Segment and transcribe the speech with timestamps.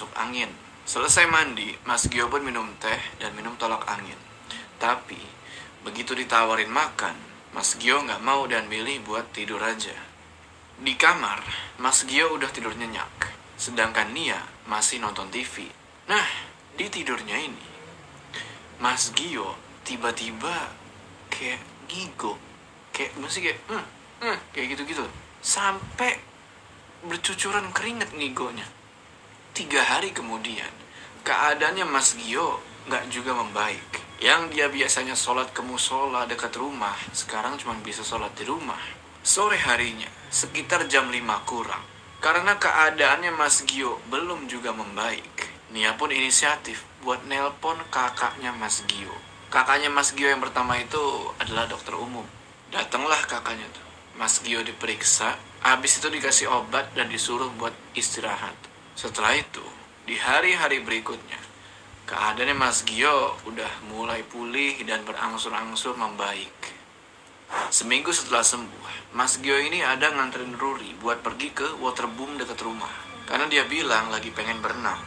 [0.00, 0.48] masuk angin.
[0.88, 4.16] Selesai mandi, Mas Gio pun minum teh dan minum tolak angin.
[4.80, 5.20] Tapi,
[5.84, 7.12] begitu ditawarin makan,
[7.52, 9.92] Mas Gio nggak mau dan milih buat tidur aja.
[10.80, 11.44] Di kamar,
[11.84, 13.28] Mas Gio udah tidur nyenyak,
[13.60, 15.68] sedangkan Nia masih nonton TV.
[16.08, 16.24] Nah,
[16.80, 17.68] di tidurnya ini,
[18.80, 19.52] Mas Gio
[19.84, 20.72] tiba-tiba
[21.28, 21.60] kayak
[21.92, 22.40] gigo,
[22.96, 23.84] kayak masih kayak, hmm,
[24.24, 25.04] hmm, kayak gitu-gitu,
[25.44, 26.16] sampai
[27.04, 28.79] bercucuran keringet ngigonya.
[29.50, 30.70] Tiga hari kemudian,
[31.26, 33.98] keadaannya Mas Gio nggak juga membaik.
[34.20, 38.78] Yang dia biasanya sholat ke musola dekat rumah, sekarang cuma bisa sholat di rumah.
[39.26, 41.82] Sore harinya, sekitar jam 5 kurang.
[42.20, 45.48] Karena keadaannya Mas Gio belum juga membaik.
[45.72, 49.16] Nia pun inisiatif buat nelpon kakaknya Mas Gio.
[49.50, 51.00] Kakaknya Mas Gio yang pertama itu
[51.42, 52.28] adalah dokter umum.
[52.70, 53.86] Datanglah kakaknya tuh.
[54.14, 58.69] Mas Gio diperiksa, habis itu dikasih obat dan disuruh buat istirahat.
[59.00, 59.64] Setelah itu,
[60.04, 61.40] di hari-hari berikutnya,
[62.04, 66.52] keadaannya Mas Gio udah mulai pulih dan berangsur-angsur membaik.
[67.72, 72.92] Seminggu setelah sembuh, Mas Gio ini ada nganterin Ruri buat pergi ke waterboom dekat rumah.
[73.24, 74.98] Karena dia bilang lagi pengen berenang.